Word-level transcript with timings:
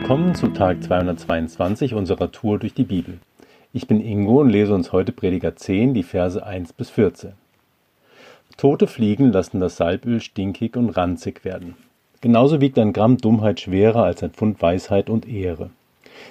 Willkommen 0.00 0.34
zu 0.34 0.48
Tag 0.48 0.82
222 0.82 1.94
unserer 1.94 2.32
Tour 2.32 2.58
durch 2.58 2.72
die 2.72 2.84
Bibel. 2.84 3.18
Ich 3.74 3.86
bin 3.86 4.00
Ingo 4.00 4.40
und 4.40 4.48
lese 4.48 4.74
uns 4.74 4.92
heute 4.92 5.12
Prediger 5.12 5.54
10, 5.54 5.92
die 5.92 6.02
Verse 6.02 6.44
1 6.44 6.72
bis 6.72 6.88
14. 6.88 7.32
Tote 8.56 8.86
Fliegen 8.86 9.30
lassen 9.30 9.60
das 9.60 9.76
Salböl 9.76 10.20
stinkig 10.20 10.76
und 10.76 10.88
ranzig 10.88 11.44
werden. 11.44 11.76
Genauso 12.22 12.62
wiegt 12.62 12.78
ein 12.78 12.94
Gramm 12.94 13.18
Dummheit 13.18 13.60
schwerer 13.60 14.02
als 14.02 14.22
ein 14.22 14.30
Pfund 14.30 14.60
Weisheit 14.62 15.10
und 15.10 15.28
Ehre. 15.28 15.68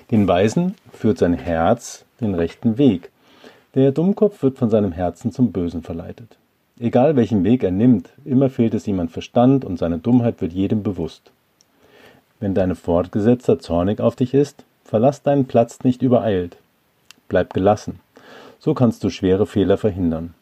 Den 0.10 0.28
Weisen 0.28 0.74
führt 0.92 1.20
sein 1.20 1.36
Herz 1.36 2.06
den 2.20 2.34
rechten 2.34 2.80
Weg. 2.80 3.12
Der 3.76 3.92
Dummkopf 3.92 4.42
wird 4.42 4.58
von 4.58 4.72
seinem 4.72 4.92
Herzen 4.92 5.32
zum 5.32 5.52
Bösen 5.52 5.84
verleitet. 5.84 6.38
Egal 6.80 7.16
welchen 7.16 7.44
Weg 7.44 7.64
er 7.64 7.72
nimmt, 7.72 8.10
immer 8.26 8.50
fehlt 8.50 8.74
es 8.74 8.88
ihm 8.88 9.00
an 9.00 9.10
Verstand 9.10 9.64
und 9.64 9.78
seine 9.78 10.00
Dummheit 10.00 10.42
wird 10.42 10.54
jedem 10.54 10.82
bewusst. 10.82 11.32
Wenn 12.40 12.54
deine 12.54 12.76
Fortgesetzter 12.76 13.60
zornig 13.60 14.00
auf 14.00 14.16
dich 14.16 14.34
ist, 14.34 14.64
verlass 14.84 15.22
deinen 15.22 15.46
Platz 15.46 15.80
nicht 15.84 16.02
übereilt. 16.02 16.58
Bleib 17.28 17.54
gelassen. 17.54 18.00
So 18.60 18.74
kannst 18.74 19.04
du 19.04 19.10
schwere 19.10 19.46
Fehler 19.46 19.78
verhindern. 19.78 20.34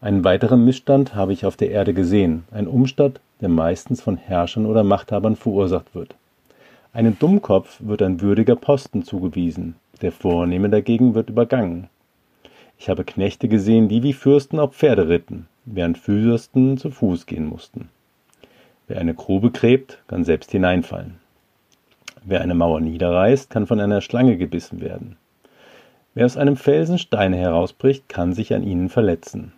Einen 0.00 0.24
weiteren 0.24 0.64
Missstand 0.64 1.14
habe 1.14 1.32
ich 1.32 1.46
auf 1.46 1.56
der 1.56 1.70
Erde 1.70 1.94
gesehen, 1.94 2.44
ein 2.52 2.66
Umstand, 2.66 3.20
der 3.40 3.48
meistens 3.48 4.00
von 4.00 4.16
Herrschern 4.16 4.66
oder 4.66 4.84
Machthabern 4.84 5.36
verursacht 5.36 5.94
wird. 5.94 6.14
Einem 6.92 7.18
Dummkopf 7.18 7.78
wird 7.80 8.02
ein 8.02 8.20
würdiger 8.20 8.56
Posten 8.56 9.02
zugewiesen, 9.02 9.74
der 10.02 10.12
Vornehme 10.12 10.70
dagegen 10.70 11.14
wird 11.14 11.28
übergangen. 11.28 11.88
Ich 12.78 12.88
habe 12.88 13.04
Knechte 13.04 13.48
gesehen, 13.48 13.88
die 13.88 14.02
wie 14.02 14.12
Fürsten 14.12 14.58
auf 14.58 14.74
Pferde 14.74 15.08
ritten, 15.08 15.46
während 15.64 15.98
Fürsten 15.98 16.78
zu 16.78 16.90
Fuß 16.90 17.26
gehen 17.26 17.46
mussten. 17.46 17.88
Wer 18.88 19.00
eine 19.00 19.14
Grube 19.14 19.50
gräbt, 19.50 19.98
kann 20.06 20.24
selbst 20.24 20.50
hineinfallen. 20.50 21.16
Wer 22.24 22.40
eine 22.40 22.54
Mauer 22.54 22.80
niederreißt, 22.80 23.50
kann 23.50 23.66
von 23.66 23.80
einer 23.80 24.00
Schlange 24.00 24.36
gebissen 24.36 24.80
werden. 24.80 25.16
Wer 26.14 26.26
aus 26.26 26.36
einem 26.36 26.56
Felsen 26.56 26.98
Steine 26.98 27.36
herausbricht, 27.36 28.08
kann 28.08 28.32
sich 28.32 28.54
an 28.54 28.62
ihnen 28.62 28.88
verletzen. 28.88 29.52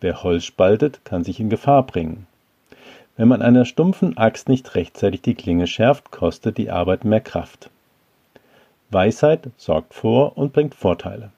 Wer 0.00 0.22
Holz 0.22 0.44
spaltet, 0.44 1.04
kann 1.04 1.24
sich 1.24 1.40
in 1.40 1.50
Gefahr 1.50 1.84
bringen. 1.84 2.26
Wenn 3.16 3.26
man 3.26 3.42
einer 3.42 3.64
stumpfen 3.64 4.16
Axt 4.16 4.48
nicht 4.48 4.76
rechtzeitig 4.76 5.22
die 5.22 5.34
Klinge 5.34 5.66
schärft, 5.66 6.12
kostet 6.12 6.56
die 6.56 6.70
Arbeit 6.70 7.04
mehr 7.04 7.20
Kraft. 7.20 7.70
Weisheit 8.90 9.50
sorgt 9.56 9.92
vor 9.92 10.38
und 10.38 10.52
bringt 10.52 10.74
Vorteile. 10.74 11.30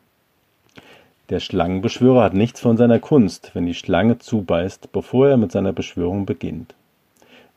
Der 1.30 1.40
Schlangenbeschwörer 1.40 2.24
hat 2.24 2.34
nichts 2.34 2.60
von 2.60 2.76
seiner 2.76 2.98
Kunst, 2.98 3.52
wenn 3.54 3.64
die 3.64 3.74
Schlange 3.74 4.18
zubeißt, 4.18 4.92
bevor 4.92 5.28
er 5.28 5.36
mit 5.36 5.52
seiner 5.52 5.72
Beschwörung 5.72 6.26
beginnt. 6.26 6.74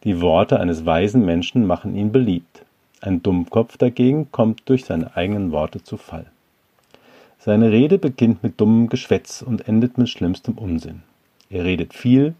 Die 0.03 0.19
Worte 0.19 0.59
eines 0.59 0.85
weisen 0.85 1.23
Menschen 1.23 1.65
machen 1.65 1.95
ihn 1.95 2.11
beliebt. 2.11 2.65
Ein 2.99 3.23
Dummkopf 3.23 3.77
dagegen 3.77 4.29
kommt 4.33 4.63
durch 4.65 4.83
seine 4.83 5.15
eigenen 5.15 5.53
Worte 5.53 5.81
zu 5.81 5.95
Fall. 5.95 6.25
Seine 7.39 7.71
Rede 7.71 7.97
beginnt 7.97 8.43
mit 8.43 8.59
dummem 8.59 8.89
Geschwätz 8.89 9.41
und 9.41 9.67
endet 9.67 9.97
mit 9.97 10.09
schlimmstem 10.09 10.57
Unsinn. 10.57 11.03
Er 11.49 11.63
redet 11.63 11.93
viel, 11.93 12.35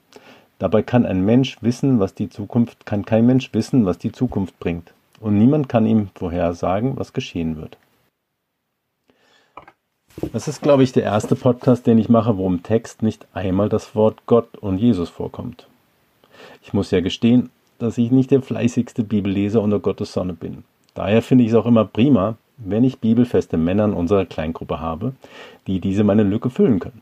dabei 0.59 0.81
kann 0.81 1.05
ein 1.05 1.23
Mensch 1.23 1.57
wissen, 1.61 1.99
was 2.01 2.13
die 2.13 2.29
Zukunft, 2.29 2.85
kann 2.85 3.05
kein 3.05 3.25
Mensch 3.25 3.53
wissen, 3.53 3.85
was 3.85 3.97
die 3.97 4.11
Zukunft 4.11 4.59
bringt. 4.59 4.93
Und 5.21 5.37
niemand 5.37 5.69
kann 5.69 5.85
ihm 5.85 6.09
vorhersagen, 6.15 6.97
was 6.97 7.13
geschehen 7.13 7.55
wird. 7.55 7.77
Das 10.33 10.49
ist, 10.49 10.61
glaube 10.61 10.83
ich, 10.83 10.91
der 10.91 11.03
erste 11.03 11.37
Podcast, 11.37 11.87
den 11.87 11.97
ich 11.97 12.09
mache, 12.09 12.37
wo 12.37 12.45
im 12.47 12.61
Text 12.61 13.03
nicht 13.03 13.25
einmal 13.33 13.69
das 13.69 13.95
Wort 13.95 14.25
Gott 14.25 14.57
und 14.57 14.79
Jesus 14.79 15.09
vorkommt. 15.09 15.67
Ich 16.61 16.73
muss 16.73 16.91
ja 16.91 17.01
gestehen, 17.01 17.49
dass 17.79 17.97
ich 17.97 18.11
nicht 18.11 18.31
der 18.31 18.41
fleißigste 18.41 19.03
Bibelleser 19.03 19.61
unter 19.61 19.79
Gottes 19.79 20.13
Sonne 20.13 20.33
bin. 20.33 20.63
Daher 20.93 21.21
finde 21.21 21.43
ich 21.43 21.51
es 21.51 21.55
auch 21.55 21.65
immer 21.65 21.85
prima, 21.85 22.35
wenn 22.57 22.83
ich 22.83 22.99
bibelfeste 22.99 23.57
Männer 23.57 23.85
in 23.85 23.93
unserer 23.93 24.25
Kleingruppe 24.25 24.79
habe, 24.79 25.13
die 25.67 25.79
diese 25.79 26.03
meine 26.03 26.23
Lücke 26.23 26.49
füllen 26.49 26.79
können. 26.79 27.01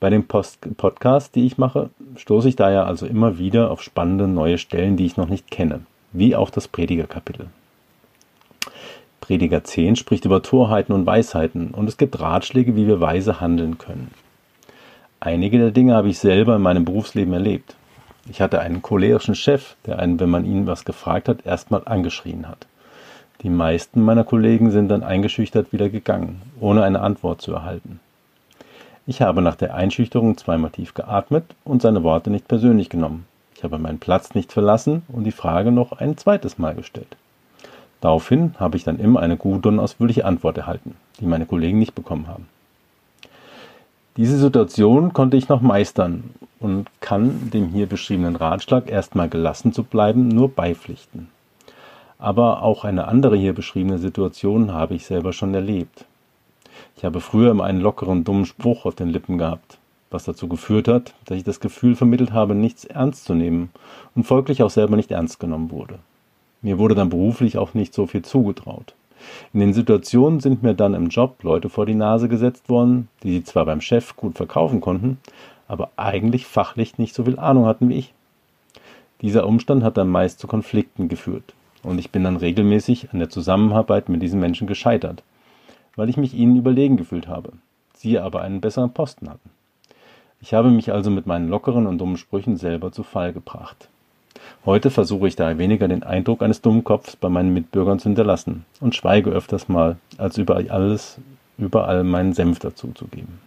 Bei 0.00 0.10
den 0.10 0.26
Podcasts, 0.26 1.30
die 1.30 1.46
ich 1.46 1.58
mache, 1.58 1.90
stoße 2.16 2.48
ich 2.48 2.56
daher 2.56 2.86
also 2.86 3.06
immer 3.06 3.38
wieder 3.38 3.70
auf 3.70 3.82
spannende 3.82 4.26
neue 4.26 4.58
Stellen, 4.58 4.96
die 4.96 5.06
ich 5.06 5.16
noch 5.16 5.28
nicht 5.28 5.50
kenne, 5.50 5.82
wie 6.12 6.34
auch 6.34 6.50
das 6.50 6.66
Predigerkapitel. 6.66 7.46
Prediger 9.20 9.62
10 9.62 9.94
spricht 9.94 10.24
über 10.24 10.42
Torheiten 10.42 10.92
und 10.92 11.06
Weisheiten 11.06 11.70
und 11.70 11.88
es 11.88 11.96
gibt 11.96 12.18
Ratschläge, 12.18 12.74
wie 12.74 12.88
wir 12.88 13.00
weise 13.00 13.40
handeln 13.40 13.78
können. 13.78 14.10
Einige 15.20 15.58
der 15.58 15.70
Dinge 15.70 15.94
habe 15.94 16.08
ich 16.08 16.18
selber 16.18 16.56
in 16.56 16.62
meinem 16.62 16.84
Berufsleben 16.84 17.32
erlebt. 17.32 17.76
Ich 18.28 18.40
hatte 18.40 18.60
einen 18.60 18.82
cholerischen 18.82 19.34
Chef, 19.34 19.74
der 19.86 19.98
einen, 19.98 20.20
wenn 20.20 20.30
man 20.30 20.44
ihn 20.44 20.66
was 20.66 20.84
gefragt 20.84 21.28
hat, 21.28 21.44
erstmal 21.44 21.82
angeschrien 21.84 22.48
hat. 22.48 22.66
Die 23.42 23.50
meisten 23.50 24.00
meiner 24.00 24.22
Kollegen 24.22 24.70
sind 24.70 24.88
dann 24.88 25.02
eingeschüchtert 25.02 25.72
wieder 25.72 25.88
gegangen, 25.88 26.40
ohne 26.60 26.84
eine 26.84 27.00
Antwort 27.00 27.42
zu 27.42 27.52
erhalten. 27.52 27.98
Ich 29.04 29.20
habe 29.20 29.42
nach 29.42 29.56
der 29.56 29.74
Einschüchterung 29.74 30.36
zweimal 30.36 30.70
tief 30.70 30.94
geatmet 30.94 31.44
und 31.64 31.82
seine 31.82 32.04
Worte 32.04 32.30
nicht 32.30 32.46
persönlich 32.46 32.88
genommen. 32.88 33.26
Ich 33.56 33.64
habe 33.64 33.78
meinen 33.78 33.98
Platz 33.98 34.34
nicht 34.34 34.52
verlassen 34.52 35.02
und 35.08 35.24
die 35.24 35.32
Frage 35.32 35.72
noch 35.72 35.92
ein 35.92 36.16
zweites 36.16 36.58
Mal 36.58 36.76
gestellt. 36.76 37.16
Daraufhin 38.00 38.54
habe 38.58 38.76
ich 38.76 38.84
dann 38.84 39.00
immer 39.00 39.20
eine 39.20 39.36
gute 39.36 39.68
und 39.68 39.80
ausführliche 39.80 40.24
Antwort 40.24 40.58
erhalten, 40.58 40.94
die 41.18 41.26
meine 41.26 41.46
Kollegen 41.46 41.80
nicht 41.80 41.96
bekommen 41.96 42.28
haben. 42.28 42.48
Diese 44.16 44.38
Situation 44.38 45.12
konnte 45.12 45.36
ich 45.36 45.48
noch 45.48 45.62
meistern 45.62 46.30
und 46.62 46.86
kann 47.00 47.50
dem 47.50 47.68
hier 47.68 47.86
beschriebenen 47.86 48.36
Ratschlag, 48.36 48.90
erstmal 48.90 49.28
gelassen 49.28 49.72
zu 49.72 49.82
bleiben, 49.82 50.28
nur 50.28 50.48
beipflichten. 50.48 51.28
Aber 52.18 52.62
auch 52.62 52.84
eine 52.84 53.08
andere 53.08 53.36
hier 53.36 53.52
beschriebene 53.52 53.98
Situation 53.98 54.72
habe 54.72 54.94
ich 54.94 55.06
selber 55.06 55.32
schon 55.32 55.54
erlebt. 55.54 56.04
Ich 56.96 57.04
habe 57.04 57.20
früher 57.20 57.50
immer 57.50 57.64
einen 57.64 57.80
lockeren, 57.80 58.22
dummen 58.22 58.46
Spruch 58.46 58.84
auf 58.84 58.94
den 58.94 59.08
Lippen 59.08 59.38
gehabt, 59.38 59.78
was 60.10 60.24
dazu 60.24 60.46
geführt 60.46 60.86
hat, 60.86 61.14
dass 61.24 61.36
ich 61.36 61.44
das 61.44 61.58
Gefühl 61.58 61.96
vermittelt 61.96 62.32
habe, 62.32 62.54
nichts 62.54 62.84
ernst 62.84 63.24
zu 63.24 63.34
nehmen 63.34 63.70
und 64.14 64.24
folglich 64.24 64.62
auch 64.62 64.70
selber 64.70 64.96
nicht 64.96 65.10
ernst 65.10 65.40
genommen 65.40 65.70
wurde. 65.70 65.98
Mir 66.60 66.78
wurde 66.78 66.94
dann 66.94 67.10
beruflich 67.10 67.58
auch 67.58 67.74
nicht 67.74 67.92
so 67.92 68.06
viel 68.06 68.22
zugetraut. 68.22 68.94
In 69.52 69.60
den 69.60 69.72
Situationen 69.72 70.40
sind 70.40 70.62
mir 70.62 70.74
dann 70.74 70.94
im 70.94 71.08
Job 71.08 71.42
Leute 71.42 71.68
vor 71.68 71.86
die 71.86 71.94
Nase 71.94 72.28
gesetzt 72.28 72.68
worden, 72.68 73.08
die 73.22 73.32
sie 73.32 73.44
zwar 73.44 73.66
beim 73.66 73.80
Chef 73.80 74.16
gut 74.16 74.36
verkaufen 74.36 74.80
konnten, 74.80 75.18
aber 75.68 75.90
eigentlich 75.96 76.46
fachlich 76.46 76.98
nicht 76.98 77.14
so 77.14 77.24
viel 77.24 77.38
Ahnung 77.38 77.66
hatten 77.66 77.88
wie 77.88 77.96
ich. 77.96 78.14
Dieser 79.20 79.46
Umstand 79.46 79.84
hat 79.84 79.96
dann 79.96 80.08
meist 80.08 80.40
zu 80.40 80.46
Konflikten 80.46 81.08
geführt 81.08 81.54
und 81.82 81.98
ich 81.98 82.10
bin 82.10 82.24
dann 82.24 82.36
regelmäßig 82.36 83.12
an 83.12 83.18
der 83.18 83.30
Zusammenarbeit 83.30 84.08
mit 84.08 84.22
diesen 84.22 84.40
Menschen 84.40 84.66
gescheitert, 84.66 85.22
weil 85.96 86.08
ich 86.08 86.16
mich 86.16 86.34
ihnen 86.34 86.56
überlegen 86.56 86.96
gefühlt 86.96 87.28
habe, 87.28 87.52
sie 87.94 88.18
aber 88.18 88.42
einen 88.42 88.60
besseren 88.60 88.92
Posten 88.92 89.28
hatten. 89.28 89.50
Ich 90.40 90.54
habe 90.54 90.70
mich 90.70 90.92
also 90.92 91.10
mit 91.10 91.26
meinen 91.26 91.48
lockeren 91.48 91.86
und 91.86 91.98
dummen 91.98 92.16
Sprüchen 92.16 92.56
selber 92.56 92.90
zu 92.90 93.04
Fall 93.04 93.32
gebracht. 93.32 93.88
Heute 94.66 94.90
versuche 94.90 95.28
ich 95.28 95.36
daher 95.36 95.58
weniger 95.58 95.86
den 95.86 96.02
Eindruck 96.02 96.42
eines 96.42 96.60
dummen 96.60 96.82
Kopfs 96.82 97.14
bei 97.14 97.28
meinen 97.28 97.54
Mitbürgern 97.54 98.00
zu 98.00 98.08
hinterlassen 98.08 98.64
und 98.80 98.96
schweige 98.96 99.30
öfters 99.30 99.68
mal, 99.68 99.96
als 100.18 100.38
über 100.38 100.56
alles, 100.68 101.18
überall 101.58 102.02
meinen 102.02 102.32
Senf 102.32 102.58
dazu 102.58 102.88
zu 102.92 103.06
geben. 103.06 103.38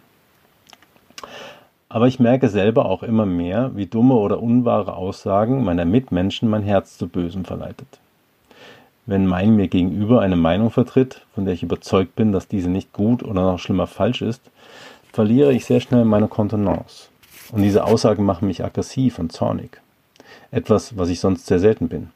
Aber 1.96 2.08
ich 2.08 2.20
merke 2.20 2.50
selber 2.50 2.90
auch 2.90 3.02
immer 3.02 3.24
mehr, 3.24 3.70
wie 3.74 3.86
dumme 3.86 4.16
oder 4.16 4.42
unwahre 4.42 4.96
Aussagen 4.96 5.64
meiner 5.64 5.86
Mitmenschen 5.86 6.46
mein 6.46 6.62
Herz 6.62 6.98
zu 6.98 7.08
Bösem 7.08 7.46
verleitet. 7.46 7.88
Wenn 9.06 9.24
mein 9.24 9.56
mir 9.56 9.68
gegenüber 9.68 10.20
eine 10.20 10.36
Meinung 10.36 10.70
vertritt, 10.70 11.22
von 11.34 11.46
der 11.46 11.54
ich 11.54 11.62
überzeugt 11.62 12.14
bin, 12.14 12.32
dass 12.32 12.48
diese 12.48 12.68
nicht 12.68 12.92
gut 12.92 13.22
oder 13.22 13.40
noch 13.40 13.58
schlimmer 13.58 13.86
falsch 13.86 14.20
ist, 14.20 14.42
verliere 15.10 15.54
ich 15.54 15.64
sehr 15.64 15.80
schnell 15.80 16.04
meine 16.04 16.28
Kontenance. 16.28 17.08
Und 17.52 17.62
diese 17.62 17.84
Aussagen 17.84 18.26
machen 18.26 18.46
mich 18.46 18.62
aggressiv 18.62 19.18
und 19.18 19.32
zornig 19.32 19.80
etwas, 20.50 20.98
was 20.98 21.08
ich 21.08 21.20
sonst 21.20 21.46
sehr 21.46 21.60
selten 21.60 21.88
bin. 21.88 22.10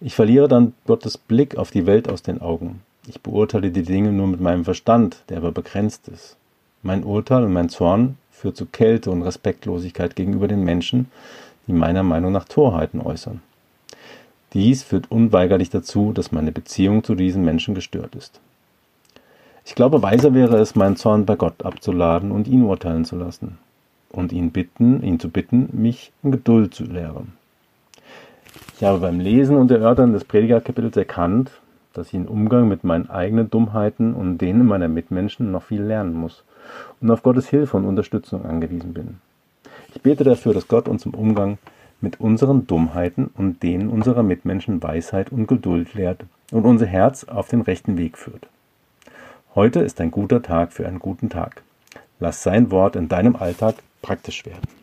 Ich 0.00 0.14
verliere 0.14 0.46
dann 0.46 0.72
Gottes 0.86 1.18
Blick 1.18 1.56
auf 1.56 1.72
die 1.72 1.86
Welt 1.86 2.08
aus 2.08 2.22
den 2.22 2.40
Augen. 2.40 2.82
Ich 3.08 3.22
beurteile 3.22 3.72
die 3.72 3.82
Dinge 3.82 4.12
nur 4.12 4.28
mit 4.28 4.40
meinem 4.40 4.64
Verstand, 4.64 5.24
der 5.30 5.38
aber 5.38 5.50
begrenzt 5.50 6.06
ist. 6.06 6.36
Mein 6.84 7.02
Urteil 7.02 7.42
und 7.42 7.52
mein 7.52 7.68
Zorn 7.68 8.18
führt 8.42 8.56
zu 8.56 8.66
Kälte 8.66 9.12
und 9.12 9.22
Respektlosigkeit 9.22 10.16
gegenüber 10.16 10.48
den 10.48 10.64
Menschen, 10.64 11.06
die 11.68 11.72
meiner 11.72 12.02
Meinung 12.02 12.32
nach 12.32 12.44
Torheiten 12.44 13.00
äußern. 13.00 13.40
Dies 14.52 14.82
führt 14.82 15.12
unweigerlich 15.12 15.70
dazu, 15.70 16.12
dass 16.12 16.32
meine 16.32 16.50
Beziehung 16.50 17.04
zu 17.04 17.14
diesen 17.14 17.44
Menschen 17.44 17.76
gestört 17.76 18.16
ist. 18.16 18.40
Ich 19.64 19.76
glaube, 19.76 20.02
weiser 20.02 20.34
wäre 20.34 20.58
es, 20.58 20.74
meinen 20.74 20.96
Zorn 20.96 21.24
bei 21.24 21.36
Gott 21.36 21.64
abzuladen 21.64 22.32
und 22.32 22.48
ihn 22.48 22.64
urteilen 22.64 23.04
zu 23.04 23.14
lassen 23.14 23.58
und 24.10 24.32
ihn 24.32 24.50
bitten, 24.50 25.04
ihn 25.04 25.20
zu 25.20 25.28
bitten, 25.30 25.68
mich 25.72 26.10
in 26.24 26.32
Geduld 26.32 26.74
zu 26.74 26.82
lehren. 26.82 27.34
Ich 28.76 28.82
habe 28.82 28.98
beim 28.98 29.20
Lesen 29.20 29.56
und 29.56 29.70
Erörtern 29.70 30.12
des 30.12 30.24
Predigerkapitels 30.24 30.96
erkannt, 30.96 31.52
dass 31.92 32.08
ich 32.08 32.14
im 32.14 32.26
Umgang 32.26 32.68
mit 32.68 32.84
meinen 32.84 33.10
eigenen 33.10 33.50
Dummheiten 33.50 34.14
und 34.14 34.38
denen 34.38 34.66
meiner 34.66 34.88
Mitmenschen 34.88 35.50
noch 35.50 35.64
viel 35.64 35.82
lernen 35.82 36.14
muss 36.14 36.44
und 37.00 37.10
auf 37.10 37.22
Gottes 37.22 37.48
Hilfe 37.48 37.76
und 37.76 37.84
Unterstützung 37.84 38.44
angewiesen 38.44 38.94
bin. 38.94 39.18
Ich 39.94 40.02
bete 40.02 40.24
dafür, 40.24 40.54
dass 40.54 40.68
Gott 40.68 40.88
uns 40.88 41.04
im 41.06 41.14
Umgang 41.14 41.58
mit 42.00 42.20
unseren 42.20 42.66
Dummheiten 42.66 43.30
und 43.36 43.62
denen 43.62 43.88
unserer 43.88 44.22
Mitmenschen 44.22 44.82
Weisheit 44.82 45.30
und 45.30 45.46
Geduld 45.46 45.94
lehrt 45.94 46.24
und 46.50 46.64
unser 46.64 46.86
Herz 46.86 47.24
auf 47.24 47.48
den 47.48 47.60
rechten 47.60 47.96
Weg 47.96 48.18
führt. 48.18 48.48
Heute 49.54 49.80
ist 49.80 50.00
ein 50.00 50.10
guter 50.10 50.42
Tag 50.42 50.72
für 50.72 50.86
einen 50.86 50.98
guten 50.98 51.28
Tag. 51.28 51.62
Lass 52.20 52.42
sein 52.42 52.70
Wort 52.70 52.96
in 52.96 53.08
deinem 53.08 53.36
Alltag 53.36 53.76
praktisch 54.00 54.46
werden. 54.46 54.81